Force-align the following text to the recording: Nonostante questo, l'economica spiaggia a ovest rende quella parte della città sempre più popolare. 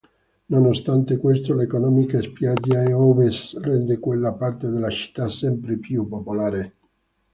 Nonostante 0.49 1.17
questo, 1.17 1.53
l'economica 1.53 2.19
spiaggia 2.23 2.79
a 2.81 2.97
ovest 2.99 3.59
rende 3.61 3.99
quella 3.99 4.31
parte 4.33 4.67
della 4.71 4.89
città 4.89 5.29
sempre 5.29 5.77
più 5.77 6.07
popolare. 6.07 6.73